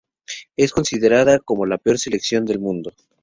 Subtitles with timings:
[0.55, 2.91] Es considerada como la peor selección del mundo.